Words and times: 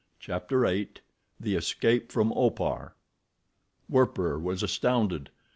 CHAPTER 0.19 0.61
VIII. 0.65 0.93
The 1.39 1.53
Escape 1.53 2.11
from 2.11 2.33
Opar 2.35 2.95
Werper 3.87 4.39
was 4.39 4.63
astounded. 4.63 5.29